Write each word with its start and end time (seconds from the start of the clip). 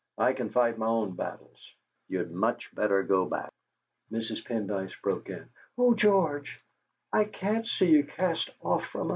I 0.17 0.33
can 0.33 0.49
fight 0.49 0.77
my 0.79 0.87
own 0.87 1.11
battles. 1.15 1.57
You'd 2.07 2.31
much 2.31 2.69
better 2.73 3.03
go 3.03 3.25
back." 3.27 3.51
Mrs. 4.11 4.43
Pendyce 4.43 4.99
broke 5.03 5.29
in: 5.29 5.47
"Oh, 5.77 5.93
George; 5.93 6.59
I 7.13 7.25
can't 7.25 7.67
see 7.67 7.91
you 7.91 8.03
cast 8.05 8.49
off 8.63 8.83
from 8.87 9.09
us! 9.09 9.09